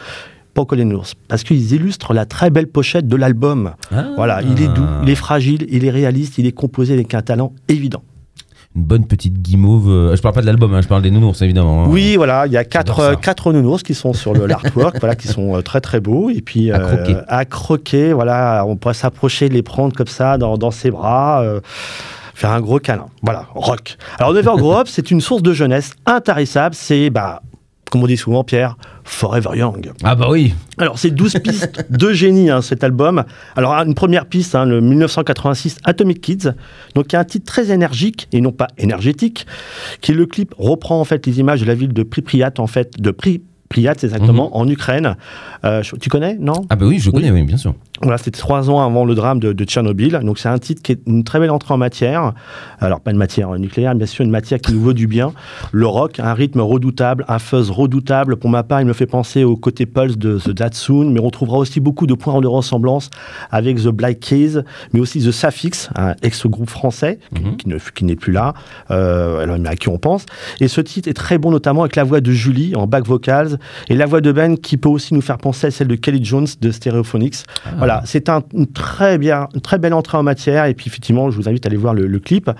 Pourquoi 0.56 0.76
les 0.78 0.84
nounours 0.84 1.12
Parce 1.28 1.44
qu'ils 1.44 1.72
illustrent 1.74 2.14
la 2.14 2.24
très 2.26 2.50
belle 2.50 2.66
pochette 2.66 3.06
de 3.06 3.14
l'album. 3.14 3.72
Ah. 3.94 4.06
Voilà, 4.16 4.40
il 4.42 4.60
est 4.62 4.68
doux, 4.68 4.86
il 5.04 5.10
est 5.10 5.14
fragile, 5.14 5.66
il 5.68 5.84
est 5.84 5.90
réaliste, 5.90 6.38
il 6.38 6.46
est 6.46 6.52
composé 6.52 6.94
avec 6.94 7.14
un 7.14 7.22
talent 7.22 7.52
évident. 7.68 8.02
Une 8.74 8.82
bonne 8.84 9.06
petite 9.06 9.40
guimauve. 9.40 9.88
euh, 9.90 10.16
Je 10.16 10.20
parle 10.22 10.34
pas 10.34 10.40
de 10.40 10.46
l'album, 10.46 10.74
hein, 10.74 10.80
je 10.82 10.88
parle 10.88 11.02
des 11.02 11.10
nounours 11.10 11.40
évidemment. 11.42 11.84
hein. 11.84 11.88
Oui, 11.88 12.16
voilà, 12.16 12.46
il 12.46 12.52
y 12.52 12.56
a 12.56 12.64
quatre, 12.64 13.00
euh, 13.00 13.14
quatre 13.16 13.52
nounours 13.52 13.82
qui 13.82 13.94
sont 13.94 14.12
sur 14.14 14.32
le- 14.34 14.46
l'artwork, 14.52 14.96
voilà, 14.98 15.14
qui 15.14 15.28
sont 15.28 15.56
euh, 15.56 15.60
très 15.62 15.80
très 15.80 16.00
beaux. 16.00 16.30
Et 16.30 16.40
puis 16.40 16.72
À 16.72 16.78
croquer. 16.80 17.16
à 17.28 17.44
croquer, 17.44 18.12
voilà, 18.14 18.64
on 18.66 18.76
pourrait 18.76 18.94
s'approcher, 18.94 19.48
les 19.50 19.62
prendre 19.62 19.94
comme 19.94 20.06
ça 20.08 20.36
dans, 20.38 20.56
dans 20.58 20.70
ses 20.70 20.90
bras. 20.90 21.42
euh, 21.42 21.60
Faire 22.34 22.50
un 22.50 22.60
gros 22.60 22.78
câlin. 22.78 23.06
Voilà, 23.22 23.46
rock. 23.54 23.96
Alors, 24.18 24.34
Never 24.34 24.52
Grow 24.58 24.76
Up, 24.76 24.88
c'est 24.90 25.10
une 25.10 25.22
source 25.22 25.42
de 25.42 25.54
jeunesse 25.54 25.94
intarissable. 26.04 26.74
C'est, 26.74 27.08
bah, 27.08 27.40
comme 27.90 28.02
on 28.02 28.06
dit 28.06 28.16
souvent, 28.16 28.42
Pierre, 28.42 28.76
Forever 29.04 29.50
Young. 29.56 29.92
Ah 30.02 30.14
bah 30.14 30.26
oui. 30.28 30.54
Alors, 30.78 30.98
c'est 30.98 31.10
12 31.10 31.38
pistes 31.38 31.86
de 31.88 32.12
génie, 32.12 32.50
hein, 32.50 32.60
cet 32.60 32.82
album. 32.82 33.24
Alors, 33.54 33.72
une 33.74 33.94
première 33.94 34.26
piste, 34.26 34.54
hein, 34.54 34.64
le 34.64 34.80
1986 34.80 35.78
Atomic 35.84 36.20
Kids, 36.20 36.50
donc 36.94 37.06
il 37.10 37.12
y 37.12 37.16
a 37.16 37.20
un 37.20 37.24
titre 37.24 37.46
très 37.46 37.70
énergique 37.70 38.28
et 38.32 38.40
non 38.40 38.52
pas 38.52 38.68
énergétique, 38.76 39.46
qui 40.00 40.12
le 40.12 40.26
clip 40.26 40.54
reprend 40.58 41.00
en 41.00 41.04
fait 41.04 41.26
les 41.26 41.38
images 41.38 41.60
de 41.60 41.66
la 41.66 41.74
ville 41.74 41.92
de 41.92 42.02
Pripyat, 42.02 42.54
en 42.58 42.66
fait, 42.66 43.00
de 43.00 43.10
Pripyat 43.10 43.44
exactement, 43.74 44.56
en 44.56 44.68
Ukraine. 44.68 45.16
Euh, 45.64 45.82
tu 46.00 46.08
connais, 46.08 46.36
non 46.38 46.64
Ah 46.70 46.76
bah 46.76 46.86
oui, 46.86 46.98
je 46.98 47.10
connais, 47.10 47.30
oui, 47.30 47.42
bien 47.42 47.56
sûr. 47.56 47.74
voilà, 48.02 48.18
c'était 48.18 48.30
trois 48.30 48.70
ans 48.70 48.80
avant 48.84 49.04
le 49.04 49.14
drame 49.14 49.40
de, 49.40 49.52
de 49.52 49.64
Tchernobyl. 49.64 50.20
Donc 50.22 50.38
c'est 50.38 50.48
un 50.48 50.58
titre 50.58 50.82
qui 50.82 50.92
est 50.92 51.00
une 51.06 51.24
très 51.24 51.40
belle 51.40 51.50
entrée 51.50 51.74
en 51.74 51.78
matière. 51.78 52.32
Alors 52.80 53.00
pas 53.00 53.10
une 53.10 53.16
matière 53.16 53.50
nucléaire, 53.58 53.94
bien 53.94 54.06
sûr, 54.06 54.24
une 54.24 54.30
matière 54.30 54.60
qui 54.60 54.72
nous 54.72 54.80
vaut 54.80 54.92
du 54.92 55.06
bien. 55.06 55.32
Le 55.72 55.86
rock, 55.86 56.20
un 56.20 56.32
rythme 56.34 56.60
redoutable, 56.60 57.24
un 57.28 57.38
fuzz 57.38 57.70
redoutable. 57.70 58.36
Pour 58.36 58.50
ma 58.50 58.62
part, 58.62 58.80
il 58.80 58.86
me 58.86 58.92
fait 58.92 59.06
penser 59.06 59.44
au 59.44 59.56
côté 59.56 59.86
pulse 59.86 60.16
de 60.18 60.38
The 60.38 60.50
Datsun, 60.50 61.10
mais 61.12 61.20
on 61.20 61.30
trouvera 61.30 61.58
aussi 61.58 61.80
beaucoup 61.80 62.06
de 62.06 62.14
points 62.14 62.40
de 62.40 62.46
ressemblance 62.46 63.10
avec 63.50 63.76
The 63.82 63.88
Black 63.88 64.20
Keys, 64.20 64.58
mais 64.92 65.00
aussi 65.00 65.20
The 65.20 65.30
Sapphics, 65.32 65.88
un 65.96 66.14
ex-groupe 66.22 66.70
français 66.70 67.18
qui- 67.34 67.42
Mhm. 67.42 67.56
qui, 67.56 67.68
ne- 67.68 67.78
qui 67.94 68.04
n'est 68.04 68.16
plus 68.16 68.32
là, 68.32 68.54
euh, 68.90 69.42
alors, 69.42 69.58
mais 69.58 69.68
à 69.68 69.76
qui 69.76 69.88
on 69.88 69.98
pense. 69.98 70.26
Et 70.60 70.68
ce 70.68 70.80
titre 70.80 71.08
est 71.08 71.14
très 71.14 71.38
bon, 71.38 71.50
notamment 71.50 71.82
avec 71.82 71.96
la 71.96 72.04
voix 72.04 72.20
de 72.20 72.30
Julie 72.30 72.74
en 72.76 72.86
back 72.86 73.06
vocals 73.06 73.55
et 73.88 73.94
la 73.94 74.06
voix 74.06 74.20
de 74.20 74.32
Ben 74.32 74.56
qui 74.56 74.76
peut 74.76 74.88
aussi 74.88 75.14
nous 75.14 75.20
faire 75.20 75.38
penser 75.38 75.68
à 75.68 75.70
celle 75.70 75.88
de 75.88 75.94
Kelly 75.94 76.24
Jones 76.24 76.46
de 76.60 76.70
Stereophonics. 76.70 77.44
Voilà, 77.78 78.02
c'est 78.04 78.28
un, 78.28 78.42
une, 78.54 78.66
très 78.66 79.18
bien, 79.18 79.48
une 79.54 79.60
très 79.60 79.78
belle 79.78 79.94
entrée 79.94 80.18
en 80.18 80.22
matière. 80.22 80.66
Et 80.66 80.74
puis, 80.74 80.86
effectivement, 80.88 81.30
je 81.30 81.36
vous 81.36 81.48
invite 81.48 81.66
à 81.66 81.68
aller 81.68 81.76
voir 81.76 81.94
le, 81.94 82.06
le 82.06 82.18
clip. 82.18 82.50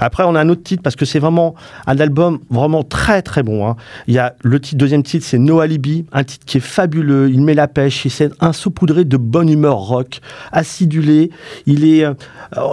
Après, 0.00 0.24
on 0.24 0.34
a 0.34 0.40
un 0.40 0.48
autre 0.48 0.62
titre 0.62 0.82
parce 0.82 0.96
que 0.96 1.04
c'est 1.04 1.18
vraiment 1.18 1.54
un 1.86 1.98
album 1.98 2.38
vraiment 2.50 2.82
très, 2.82 3.22
très 3.22 3.42
bon. 3.42 3.66
hein. 3.68 3.76
Il 4.06 4.14
y 4.14 4.18
a 4.18 4.34
le 4.42 4.60
titre, 4.60 4.78
deuxième 4.78 5.02
titre, 5.02 5.24
c'est 5.24 5.38
No 5.38 5.60
Alibi, 5.60 6.04
un 6.12 6.24
titre 6.24 6.44
qui 6.46 6.58
est 6.58 6.60
fabuleux. 6.60 7.30
Il 7.30 7.42
met 7.42 7.54
la 7.54 7.68
pêche, 7.68 8.04
il 8.04 8.10
s'est 8.10 8.30
un 8.40 8.52
saupoudré 8.52 9.04
de 9.04 9.16
bonne 9.16 9.48
humeur 9.48 9.76
rock, 9.76 10.20
acidulé. 10.52 11.30
Il 11.66 11.84
est, 11.84 12.04
euh, 12.04 12.14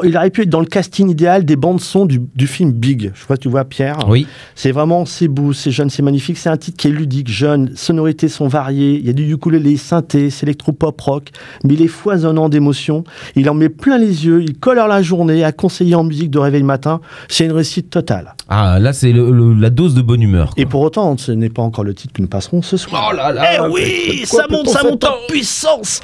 il 0.04 0.16
aurait 0.18 0.30
pu 0.30 0.42
être 0.44 0.50
dans 0.50 0.60
le 0.60 0.66
casting 0.66 1.10
idéal 1.10 1.46
des 1.46 1.56
bandes 1.56 1.82
son 1.82 2.06
du, 2.06 2.22
du 2.36 2.48
film 2.48 2.72
Big. 2.72 3.12
Je 3.14 3.20
sais 3.20 3.26
pas 3.28 3.36
si 3.36 3.42
tu 3.42 3.50
vois, 3.50 3.66
Pierre. 3.66 3.98
Oui. 4.08 4.28
C'est 4.56 4.72
vraiment, 4.72 5.06
c'est 5.06 5.28
beau, 5.28 5.54
c'est 5.54 5.72
jeune, 5.72 5.90
c'est 5.90 6.02
magnifique. 6.04 6.38
C'est 6.38 6.50
un 6.50 6.58
titre 6.58 6.78
qui 6.78 6.88
est 6.88 6.92
ludique, 6.92 7.28
jeune, 7.30 7.72
sonorités 7.76 8.28
sont 8.30 8.48
variées. 8.48 8.94
Il 9.00 9.06
y 9.06 9.10
a 9.10 9.14
du 9.14 9.32
ukulélé, 9.32 9.78
synthé, 9.78 10.30
c'est 10.30 10.44
électro-pop 10.46 11.00
rock, 11.02 11.30
mais 11.64 11.74
il 11.74 11.82
est 11.82 11.88
foisonnant 11.88 12.50
d'émotions. 12.50 13.04
Il 13.36 13.50
en 13.50 13.54
met 13.54 13.70
plein 13.70 13.98
les 13.98 14.26
yeux, 14.26 14.42
il 14.42 14.58
colore 14.58 14.88
la 14.88 15.02
journée, 15.02 15.44
à 15.44 15.52
conseiller 15.52 15.96
en 15.96 16.04
musique 16.04 16.30
de 16.30 16.40
réveil 16.40 16.64
matin. 16.64 17.02
C'est 17.28 17.46
une 17.46 17.52
réussite 17.52 17.90
totale. 17.90 18.36
Ah 18.50 18.80
là, 18.80 18.94
c'est 18.94 19.14
la 19.14 19.70
dose 19.70 19.96
de 19.96 20.02
bonne 20.02 20.22
humeur. 20.22 20.54
quoi. 20.54 20.62
Et 20.62 20.66
pour 20.66 20.82
autant, 20.82 21.18
ce 21.18 21.32
n'est 21.32 21.50
pas 21.50 21.62
encore 21.62 21.84
le 21.84 21.94
titre 21.94 22.14
que 22.14 22.22
nous 22.22 22.28
passerons 22.28 22.62
ce 22.62 22.78
soir. 22.78 23.10
Oh 23.12 23.16
là 23.16 23.32
Eh 23.54 23.58
là 23.58 23.70
oui, 23.70 24.24
Quoi 24.30 24.42
ça 24.44 24.48
monte, 24.50 24.70
ça 24.70 24.84
monte 24.84 25.04
en 25.04 25.16
puissance. 25.28 26.02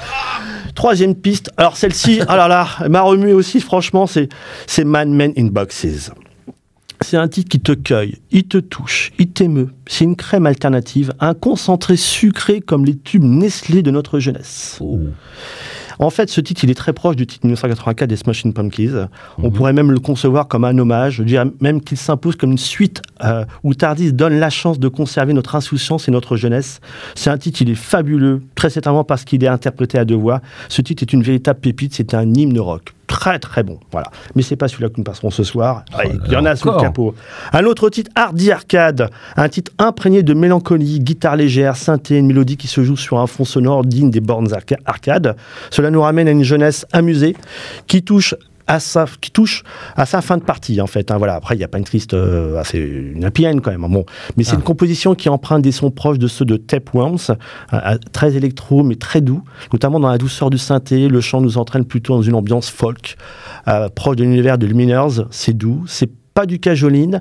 Troisième 0.74 1.14
piste. 1.14 1.50
Alors 1.56 1.76
celle-ci, 1.76 2.20
alors 2.28 2.48
là, 2.48 2.66
m'a 2.88 3.02
remué 3.02 3.32
aussi. 3.32 3.60
Franchement, 3.60 4.06
c'est 4.06 4.28
c'est 4.66 4.84
Man 4.84 5.12
Men 5.14 5.32
in 5.36 5.46
Boxes. 5.46 6.10
C'est 7.02 7.16
un 7.16 7.28
titre 7.28 7.48
qui 7.48 7.60
te 7.60 7.72
cueille, 7.72 8.18
il 8.30 8.44
te 8.44 8.58
touche, 8.58 9.12
il 9.18 9.28
t'émeut. 9.30 9.70
C'est 9.86 10.04
une 10.04 10.16
crème 10.16 10.44
alternative, 10.46 11.12
un 11.18 11.32
concentré 11.34 11.96
sucré 11.96 12.60
comme 12.60 12.84
les 12.84 12.96
tubes 12.96 13.24
Nestlé 13.24 13.82
de 13.82 13.90
notre 13.90 14.18
jeunesse. 14.18 14.76
Oh. 14.80 14.98
En 15.98 16.10
fait, 16.10 16.30
ce 16.30 16.40
titre, 16.40 16.64
il 16.64 16.70
est 16.70 16.74
très 16.74 16.92
proche 16.92 17.16
du 17.16 17.26
titre 17.26 17.44
1984 17.46 18.08
des 18.08 18.16
Smashing 18.16 18.52
Pumpkins. 18.52 19.08
On 19.38 19.48
Mhm. 19.48 19.52
pourrait 19.52 19.72
même 19.72 19.90
le 19.90 19.98
concevoir 19.98 20.46
comme 20.48 20.64
un 20.64 20.76
hommage. 20.78 21.16
Je 21.16 21.22
dirais 21.24 21.44
même 21.60 21.80
qu'il 21.82 21.96
s'impose 21.98 22.36
comme 22.36 22.52
une 22.52 22.58
suite 22.58 23.02
euh, 23.24 23.44
où 23.64 23.74
Tardis 23.74 24.12
donne 24.12 24.38
la 24.38 24.48
chance 24.50 24.78
de 24.78 24.88
conserver 24.88 25.32
notre 25.32 25.54
insouciance 25.56 26.06
et 26.08 26.10
notre 26.10 26.36
jeunesse. 26.36 26.80
C'est 27.14 27.28
un 27.30 27.36
titre, 27.38 27.60
il 27.62 27.70
est 27.70 27.74
fabuleux, 27.74 28.42
très 28.54 28.70
certainement 28.70 29.04
parce 29.04 29.24
qu'il 29.24 29.42
est 29.44 29.48
interprété 29.48 29.98
à 29.98 30.04
deux 30.04 30.14
voix. 30.16 30.40
Ce 30.68 30.80
titre 30.82 31.02
est 31.02 31.12
une 31.12 31.22
véritable 31.22 31.60
pépite, 31.60 31.94
c'est 31.94 32.14
un 32.14 32.32
hymne 32.34 32.58
rock. 32.60 32.94
Très 33.10 33.40
très 33.40 33.64
bon, 33.64 33.80
voilà. 33.90 34.06
Mais 34.36 34.42
c'est 34.42 34.54
pas 34.56 34.68
celui-là 34.68 34.88
que 34.88 34.94
nous 34.98 35.02
passerons 35.04 35.30
ce 35.30 35.42
soir. 35.42 35.84
Ah, 35.92 36.02
il 36.04 36.32
y 36.32 36.36
en 36.36 36.44
a 36.44 36.54
sous 36.54 36.68
le 36.70 36.80
capot. 36.80 37.14
Un 37.52 37.64
autre 37.64 37.90
titre, 37.90 38.10
Hardy 38.14 38.52
Arcade, 38.52 39.10
un 39.36 39.48
titre 39.48 39.72
imprégné 39.78 40.22
de 40.22 40.32
mélancolie, 40.32 41.00
guitare 41.00 41.34
légère, 41.34 41.76
synthé, 41.76 42.16
une 42.18 42.26
mélodie 42.26 42.56
qui 42.56 42.68
se 42.68 42.84
joue 42.84 42.96
sur 42.96 43.18
un 43.18 43.26
fond 43.26 43.44
sonore 43.44 43.84
digne 43.84 44.10
des 44.10 44.20
bornes 44.20 44.52
arca- 44.54 44.78
arcade. 44.86 45.34
Cela 45.70 45.90
nous 45.90 46.00
ramène 46.00 46.28
à 46.28 46.30
une 46.30 46.44
jeunesse 46.44 46.86
amusée 46.92 47.34
qui 47.88 48.02
touche 48.04 48.34
à 48.70 48.78
sa, 48.78 49.04
qui 49.20 49.30
touche 49.32 49.64
à 49.96 50.06
sa 50.06 50.22
fin 50.22 50.36
de 50.36 50.42
partie 50.44 50.80
en 50.80 50.86
fait. 50.86 51.10
hein. 51.10 51.18
voilà. 51.18 51.34
Après, 51.34 51.56
il 51.56 51.58
n'y 51.58 51.64
a 51.64 51.68
pas 51.68 51.78
une 51.78 51.84
triste, 51.84 52.14
euh, 52.14 52.62
c'est 52.64 52.78
une 52.78 53.24
happy 53.24 53.46
end 53.46 53.58
quand 53.62 53.72
même. 53.72 53.82
hein. 53.84 53.88
Bon, 53.90 54.04
mais 54.36 54.44
c'est 54.44 54.52
Ah. 54.52 54.56
une 54.56 54.62
composition 54.62 55.14
qui 55.16 55.28
emprunte 55.28 55.62
des 55.62 55.72
sons 55.72 55.90
proches 55.90 56.18
de 56.18 56.28
ceux 56.28 56.44
de 56.44 56.56
Tapeworms, 56.56 57.18
euh, 57.30 57.34
euh, 57.72 57.98
très 58.12 58.36
électro 58.36 58.82
mais 58.84 58.94
très 58.94 59.20
doux, 59.20 59.42
notamment 59.72 59.98
dans 59.98 60.08
la 60.10 60.18
douceur 60.18 60.50
du 60.50 60.58
synthé. 60.58 61.08
Le 61.08 61.20
chant 61.20 61.40
nous 61.40 61.58
entraîne 61.58 61.84
plutôt 61.84 62.14
dans 62.14 62.22
une 62.22 62.34
ambiance 62.36 62.70
folk, 62.70 63.16
euh, 63.66 63.88
proche 63.88 64.16
de 64.16 64.22
l'univers 64.22 64.56
de 64.56 64.66
Lumineers. 64.66 65.24
C'est 65.30 65.52
doux, 65.56 65.82
c'est 65.88 66.10
pas 66.32 66.46
du 66.46 66.60
cajoline, 66.60 67.20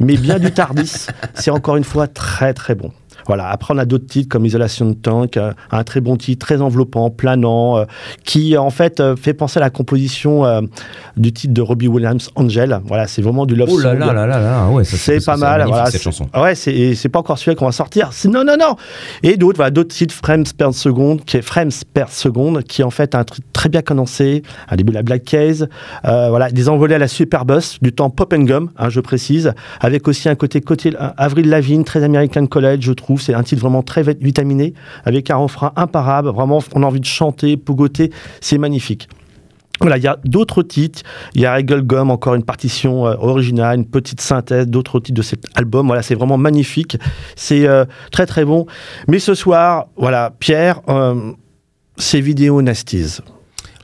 mais 0.00 0.16
bien 0.16 0.40
du 0.40 0.50
Tardis. 0.50 1.06
C'est 1.34 1.52
encore 1.52 1.76
une 1.76 1.84
fois 1.84 2.08
très 2.08 2.52
très 2.54 2.74
bon. 2.74 2.90
Voilà. 3.28 3.48
Après, 3.48 3.72
on 3.72 3.78
a 3.78 3.84
d'autres 3.84 4.06
titres 4.06 4.28
comme 4.28 4.44
Isolation 4.44 4.86
de 4.90 4.94
Tank, 4.94 5.36
euh, 5.36 5.52
un 5.70 5.84
très 5.84 6.00
bon 6.00 6.16
titre, 6.16 6.44
très 6.44 6.60
enveloppant, 6.60 7.10
planant, 7.10 7.78
euh, 7.78 7.84
qui 8.24 8.56
en 8.56 8.70
fait 8.70 8.98
euh, 9.00 9.14
fait 9.14 9.34
penser 9.34 9.58
à 9.58 9.60
la 9.60 9.70
composition 9.70 10.44
euh, 10.44 10.62
du 11.16 11.32
titre 11.32 11.54
de 11.54 11.62
Robbie 11.62 11.88
Williams, 11.88 12.30
Angel. 12.34 12.80
Voilà, 12.86 13.06
c'est 13.06 13.22
vraiment 13.22 13.46
du 13.46 13.54
love 13.54 13.68
Oh 13.70 13.78
là 13.78 13.90
song. 13.92 13.98
là 14.00 14.12
là 14.12 14.26
là 14.26 14.40
là, 14.40 14.68
ouais, 14.70 14.84
C'est 14.84 15.24
pas 15.24 15.36
mal, 15.36 15.64
voilà. 15.68 15.86
cette 15.90 16.02
chanson. 16.02 16.26
Ouais, 16.34 16.54
c'est 16.54 17.08
pas 17.08 17.18
encore 17.20 17.38
celui 17.38 17.54
qu'on 17.56 17.66
va 17.66 17.72
sortir. 17.72 18.10
Non, 18.24 18.44
non, 18.44 18.56
non. 18.58 18.76
Et 19.22 19.36
d'autres, 19.36 19.56
voilà, 19.56 19.70
d'autres 19.70 19.94
titres 19.94 20.14
frames 20.14 20.44
per 20.56 20.72
seconde, 20.72 21.24
qui 21.24 21.36
est 21.36 21.42
frames 21.42 21.70
per 21.94 22.06
seconde, 22.08 22.62
qui 22.64 22.82
est 22.82 22.84
en 22.84 22.90
fait 22.90 23.14
un 23.14 23.24
truc 23.24 23.44
très 23.52 23.68
bien 23.68 23.82
condensé. 23.82 24.42
Un 24.68 24.76
début 24.76 24.90
de 24.90 24.96
la 24.96 25.02
Black 25.02 25.24
Case, 25.24 25.68
euh, 26.04 26.28
voilà, 26.30 26.50
des 26.50 26.68
envolées 26.68 26.94
à 26.94 26.98
la 26.98 27.08
Superbus 27.08 27.78
du 27.82 27.92
temps 27.92 28.10
Pop 28.10 28.32
and 28.32 28.42
Gum, 28.44 28.70
hein, 28.78 28.88
je 28.88 29.00
précise, 29.00 29.52
avec 29.80 30.08
aussi 30.08 30.28
un 30.28 30.34
côté 30.34 30.60
côté 30.60 30.94
euh, 30.94 31.08
Avril 31.16 31.48
Lavigne, 31.48 31.84
très 31.84 32.02
American 32.04 32.46
College, 32.46 32.80
je 32.82 32.92
trouve. 32.92 33.17
C'est 33.18 33.34
un 33.34 33.42
titre 33.42 33.60
vraiment 33.60 33.82
très 33.82 34.02
vit- 34.02 34.16
vitaminé, 34.20 34.74
avec 35.04 35.30
un 35.30 35.36
refrain 35.36 35.72
imparable. 35.76 36.30
Vraiment, 36.30 36.60
on 36.74 36.82
a 36.82 36.86
envie 36.86 37.00
de 37.00 37.04
chanter, 37.04 37.56
pogoter. 37.56 38.10
C'est 38.40 38.58
magnifique. 38.58 39.08
Voilà, 39.80 39.96
il 39.96 40.02
y 40.02 40.08
a 40.08 40.18
d'autres 40.24 40.64
titres. 40.64 41.02
Il 41.34 41.40
y 41.40 41.46
a 41.46 41.54
Regal 41.54 41.82
Gum, 41.82 42.10
encore 42.10 42.34
une 42.34 42.42
partition 42.42 43.06
euh, 43.06 43.14
originale, 43.20 43.78
une 43.78 43.86
petite 43.86 44.20
synthèse 44.20 44.66
d'autres 44.66 44.98
titres 44.98 45.16
de 45.16 45.22
cet 45.22 45.44
album. 45.54 45.86
Voilà, 45.86 46.02
c'est 46.02 46.16
vraiment 46.16 46.36
magnifique. 46.36 46.96
C'est 47.36 47.66
euh, 47.68 47.84
très 48.10 48.26
très 48.26 48.44
bon. 48.44 48.66
Mais 49.06 49.20
ce 49.20 49.34
soir, 49.34 49.86
voilà, 49.96 50.32
Pierre, 50.40 50.80
euh, 50.88 51.32
c'est 51.96 52.20
Vidéo 52.20 52.60
Nasties. 52.60 53.18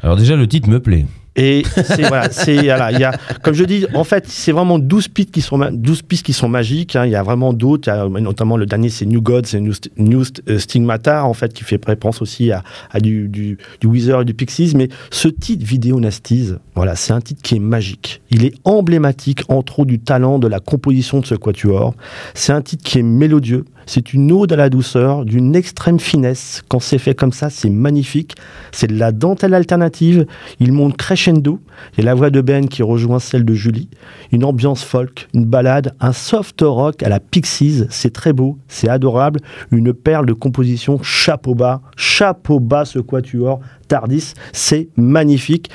Alors 0.02 0.16
déjà, 0.16 0.34
le 0.34 0.48
titre 0.48 0.68
me 0.68 0.80
plaît. 0.80 1.06
Et 1.36 1.64
c'est 1.74 2.02
voilà, 2.06 2.30
c'est 2.30 2.62
voilà, 2.62 2.92
il 2.92 3.00
y 3.00 3.04
a 3.04 3.12
comme 3.42 3.54
je 3.54 3.64
dis 3.64 3.86
en 3.94 4.04
fait, 4.04 4.24
c'est 4.28 4.52
vraiment 4.52 4.78
12 4.78 5.08
pistes 5.08 5.32
qui 5.32 5.40
sont 5.40 5.56
ma- 5.58 5.72
12 5.72 6.02
pistes 6.02 6.24
qui 6.24 6.32
sont 6.32 6.48
magiques, 6.48 6.94
hein. 6.94 7.06
il 7.06 7.10
y 7.10 7.16
a 7.16 7.24
vraiment 7.24 7.52
d'autres, 7.52 7.90
notamment 8.20 8.56
le 8.56 8.66
dernier 8.66 8.88
c'est 8.88 9.04
New 9.04 9.20
Gods 9.20 9.54
et 9.54 9.60
New, 9.60 9.72
St- 9.72 10.40
euh, 10.48 10.58
Stigmata 10.60 11.24
en 11.24 11.34
fait 11.34 11.52
qui 11.52 11.64
fait 11.64 11.84
référence 11.84 12.22
aussi 12.22 12.52
à, 12.52 12.62
du, 13.00 13.28
du, 13.28 13.58
du 13.80 13.86
Weezer 13.88 14.20
et 14.20 14.24
du 14.24 14.34
Pixies 14.34 14.74
mais 14.76 14.88
ce 15.10 15.26
titre 15.26 15.64
Vidéo 15.64 15.98
Nasties, 15.98 16.52
voilà, 16.76 16.94
c'est 16.94 17.12
un 17.12 17.20
titre 17.20 17.42
qui 17.42 17.56
est 17.56 17.60
magique. 17.60 18.22
Il 18.30 18.44
est 18.44 18.54
emblématique 18.64 19.42
entre 19.48 19.80
autres 19.80 19.88
du 19.88 19.98
talent 19.98 20.38
de 20.38 20.46
la 20.46 20.60
composition 20.60 21.18
de 21.20 21.26
ce 21.26 21.34
quatuor. 21.34 21.94
C'est 22.34 22.52
un 22.52 22.62
titre 22.62 22.84
qui 22.84 22.98
est 23.00 23.02
mélodieux, 23.02 23.64
c'est 23.86 24.12
une 24.14 24.30
ode 24.32 24.52
à 24.52 24.56
la 24.56 24.70
douceur, 24.70 25.24
d'une 25.24 25.54
extrême 25.56 25.98
finesse. 26.00 26.62
Quand 26.68 26.80
c'est 26.80 26.98
fait 26.98 27.14
comme 27.14 27.32
ça, 27.32 27.50
c'est 27.50 27.70
magnifique. 27.70 28.34
C'est 28.72 28.86
de 28.86 28.96
la 28.98 29.12
dentelle 29.12 29.52
alternative. 29.54 30.26
Il 30.60 30.72
monte 30.72 30.96
crescendo. 30.96 31.23
Il 31.26 31.58
y 31.98 32.00
a 32.00 32.04
la 32.04 32.14
voix 32.14 32.30
de 32.30 32.40
Ben 32.40 32.68
qui 32.68 32.82
rejoint 32.82 33.18
celle 33.18 33.44
de 33.44 33.54
Julie. 33.54 33.88
Une 34.32 34.44
ambiance 34.44 34.84
folk, 34.84 35.28
une 35.32 35.44
balade, 35.44 35.94
un 36.00 36.12
soft 36.12 36.60
rock 36.62 37.02
à 37.02 37.08
la 37.08 37.20
Pixies. 37.20 37.84
C'est 37.90 38.12
très 38.12 38.32
beau, 38.32 38.58
c'est 38.68 38.88
adorable. 38.88 39.40
Une 39.70 39.94
perle 39.94 40.26
de 40.26 40.32
composition. 40.32 41.02
Chapeau 41.02 41.54
bas, 41.54 41.80
chapeau 41.96 42.60
bas 42.60 42.84
ce 42.84 42.98
quatuor. 42.98 43.60
Tardis, 43.88 44.34
c'est 44.52 44.88
magnifique. 44.96 45.70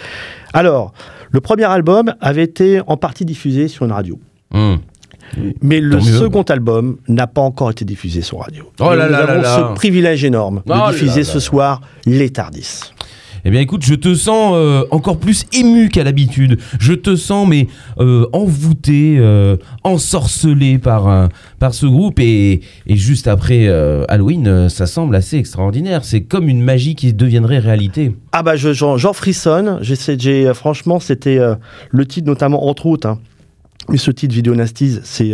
Alors, 0.54 0.94
le 1.32 1.42
premier 1.42 1.66
album 1.66 2.14
avait 2.22 2.44
été 2.44 2.82
en 2.88 2.98
partie 2.98 3.26
diffusé 3.26 3.68
sur 3.68 3.86
une 3.86 3.92
radio. 3.92 4.20
Hum. 4.54 4.80
Mais 5.62 5.80
le 5.80 6.00
second 6.00 6.42
album 6.44 6.98
n'a 7.08 7.28
pas 7.28 7.42
encore 7.42 7.70
été 7.70 7.86
diffusé 7.86 8.22
sur 8.22 8.40
radio. 8.40 8.72
Oh 8.80 8.96
là 8.96 9.06
nous 9.06 9.12
là 9.12 9.20
avons 9.20 9.42
là. 9.42 9.58
ce 9.58 9.76
privilège 9.76 10.24
énorme 10.24 10.64
de 10.66 10.74
Oh 10.74 10.92
diffuser 10.92 11.24
ce 11.24 11.40
soir 11.40 11.82
Les 12.06 12.32
Tardis. 12.32 12.94
Eh 13.46 13.52
bien 13.52 13.62
écoute, 13.62 13.84
je 13.86 13.96
te 13.96 14.14
sens 14.16 14.54
euh, 14.56 14.84
encore 14.92 15.18
plus 15.18 15.46
ému 15.54 15.90
qu'à 15.90 16.04
l'habitude. 16.04 16.60
Je 16.80 16.94
te 16.94 17.16
sens 17.16 17.48
mais 17.48 17.68
euh, 18.00 18.26
envoûté, 18.34 19.16
euh, 19.20 19.56
ensorcelé 19.84 20.78
par, 20.78 21.30
par 21.60 21.74
ce 21.74 21.86
groupe. 21.86 22.20
Et, 22.20 22.62
juste 22.88 23.28
après 23.28 23.68
Halloween, 24.10 24.70
ça 24.70 24.86
semble 24.86 25.16
assez 25.16 25.38
extraordinaire. 25.38 26.04
C'est 26.04 26.22
comme 26.22 26.50
une 26.50 26.62
magie 26.62 26.96
qui 26.96 27.14
deviendrait 27.14 27.60
réalité. 27.60 28.16
Ah 28.32 28.44
bah 28.44 28.56
je- 28.56 28.74
j'en 28.74 29.14
frissonne. 29.14 29.80
J'ai 29.82 30.52
franchement 30.54 31.00
c'était 31.00 31.40
le 31.92 32.06
titre 32.06 32.28
notamment 32.28 32.68
entre 32.68 32.86
autres. 32.86 33.08
hein. 33.08 33.20
Mais 33.90 33.98
ce 33.98 34.12
titre 34.12 34.36
Vidéo 34.36 34.54
Nasties, 34.56 35.00
c'est 35.04 35.32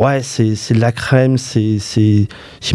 ouais 0.00 0.22
c'est 0.22 0.72
de 0.74 0.80
la 0.80 0.92
crème, 0.92 1.38
c'est 1.38 1.78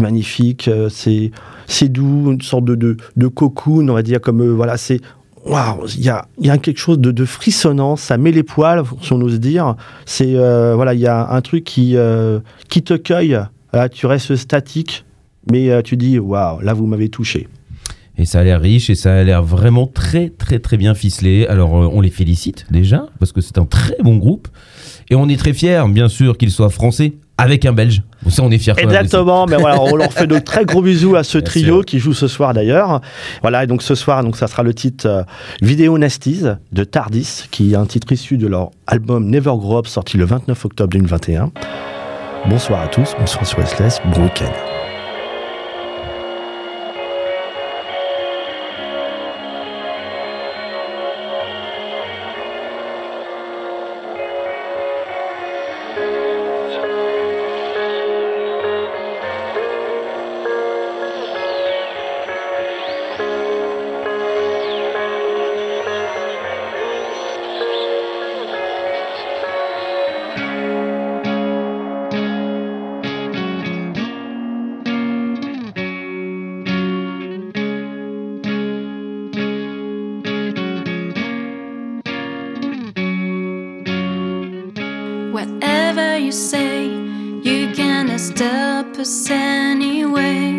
magnifique, 0.00 0.68
euh, 0.68 0.88
c'est 0.88 1.88
doux, 1.88 2.32
une 2.32 2.40
sorte 2.40 2.64
de 2.64 2.74
de, 2.74 2.96
de 3.16 3.26
cocoon 3.26 3.88
on 3.88 3.94
va 3.94 4.02
dire 4.02 4.20
comme 4.20 4.40
euh, 4.40 4.52
voilà 4.54 4.76
c'est 4.76 5.00
Waouh, 5.44 5.86
il 5.96 6.02
y 6.02 6.08
a, 6.08 6.26
y 6.40 6.50
a 6.50 6.58
quelque 6.58 6.78
chose 6.78 6.98
de, 6.98 7.12
de 7.12 7.24
frissonnant, 7.24 7.94
ça 7.94 8.18
met 8.18 8.32
les 8.32 8.42
poils, 8.42 8.82
si 9.00 9.12
on 9.12 9.20
ose 9.20 9.38
dire. 9.38 9.76
C'est 10.04 10.34
euh, 10.34 10.74
voilà, 10.74 10.92
il 10.92 10.98
y 10.98 11.06
a 11.06 11.30
un 11.30 11.40
truc 11.40 11.62
qui 11.62 11.94
qui 12.68 12.82
te 12.82 12.94
cueille. 12.94 13.38
Là, 13.72 13.88
tu 13.88 14.06
restes 14.06 14.34
statique, 14.34 15.04
mais 15.52 15.84
tu 15.84 15.96
dis 15.96 16.18
waouh, 16.18 16.58
là 16.62 16.74
vous 16.74 16.86
m'avez 16.86 17.10
touché. 17.10 17.46
Et 18.18 18.24
ça 18.24 18.40
a 18.40 18.44
l'air 18.44 18.60
riche 18.60 18.88
et 18.88 18.94
ça 18.94 19.14
a 19.14 19.22
l'air 19.22 19.42
vraiment 19.42 19.86
très 19.86 20.30
très 20.30 20.58
très 20.58 20.76
bien 20.76 20.94
ficelé. 20.94 21.46
Alors 21.46 21.76
euh, 21.76 21.90
on 21.92 22.00
les 22.00 22.10
félicite 22.10 22.66
déjà 22.70 23.06
parce 23.18 23.32
que 23.32 23.40
c'est 23.40 23.58
un 23.58 23.66
très 23.66 23.96
bon 24.02 24.16
groupe. 24.16 24.48
Et 25.10 25.14
on 25.14 25.28
est 25.28 25.36
très 25.36 25.52
fiers 25.52 25.82
bien 25.88 26.08
sûr 26.08 26.38
qu'ils 26.38 26.50
soient 26.50 26.70
français 26.70 27.14
avec 27.38 27.66
un 27.66 27.72
belge. 27.72 28.02
Ça 28.28 28.42
on 28.42 28.50
est 28.50 28.58
fiers. 28.58 28.72
Exactement, 28.78 29.46
mais 29.46 29.56
voilà, 29.56 29.80
on 29.82 29.94
leur 29.94 30.12
fait 30.12 30.26
de 30.26 30.38
très 30.44 30.64
gros 30.64 30.80
bisous 30.80 31.14
à 31.14 31.22
ce 31.24 31.36
Bien 31.38 31.44
trio 31.44 31.74
sûr. 31.76 31.84
qui 31.84 31.98
joue 31.98 32.14
ce 32.14 32.26
soir 32.28 32.54
d'ailleurs. 32.54 33.02
Voilà, 33.42 33.64
et 33.64 33.66
donc 33.66 33.82
ce 33.82 33.94
soir, 33.94 34.24
donc 34.24 34.36
ça 34.36 34.46
sera 34.46 34.62
le 34.62 34.72
titre 34.72 35.06
euh, 35.06 35.22
Vidéo 35.60 35.98
Nasties 35.98 36.44
de 36.72 36.84
Tardis, 36.84 37.44
qui 37.50 37.72
est 37.72 37.76
un 37.76 37.86
titre 37.86 38.10
issu 38.12 38.38
de 38.38 38.46
leur 38.46 38.70
album 38.86 39.28
Never 39.28 39.52
Grow 39.58 39.78
Up 39.78 39.86
sorti 39.86 40.16
le 40.16 40.24
29 40.24 40.64
octobre 40.64 40.90
2021. 40.90 41.52
Bonsoir 42.48 42.80
à 42.80 42.88
tous, 42.88 43.14
bonsoir 43.18 43.46
sur 43.46 43.66
SLS, 43.66 44.00
bon 44.14 44.22
week-end. 44.22 44.85
Whatever 85.36 86.16
you 86.16 86.32
say, 86.32 86.86
you 86.86 87.70
cannot 87.74 88.20
stop 88.20 88.86
us 88.98 89.28
anyway. 89.28 90.54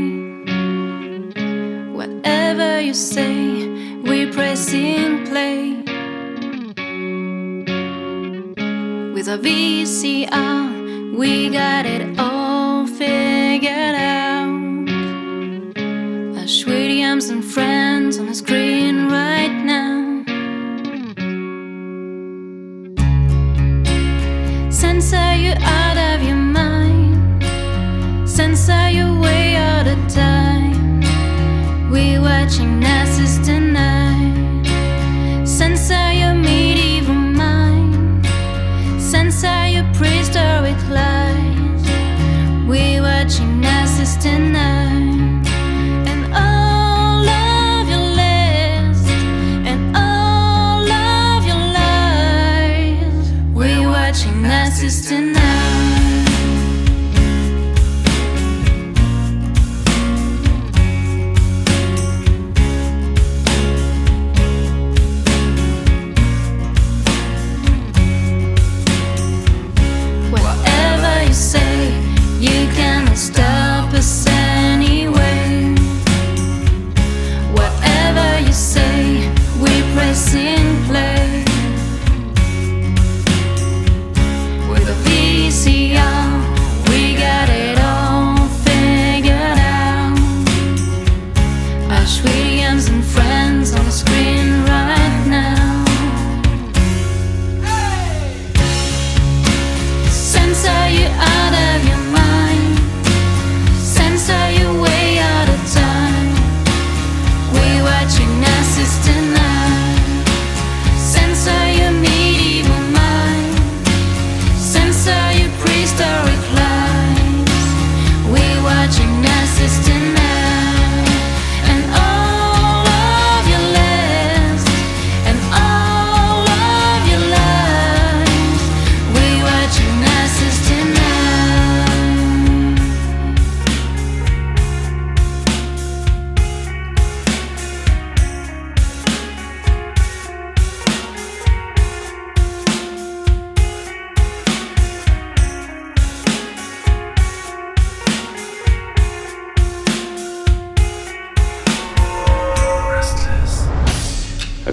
Whatever 1.93 2.79
you 2.79 2.93
say, 2.93 3.67
we 4.03 4.31
press 4.31 4.71
in 4.73 5.25
play. 5.25 5.81
With 9.15 9.27
a 9.27 9.39
VCR, 9.39 11.17
we 11.17 11.49
got 11.49 11.87
it 11.87 12.19
all 12.19 12.85
figured 12.85 13.95
out. 13.95 14.89
Ash 16.37 16.67
Williams 16.67 17.29
and 17.29 17.43
friends 17.43 18.19
on 18.19 18.27
the 18.27 18.35
screen 18.35 18.66
sister 54.77 55.19
now. 55.19 55.46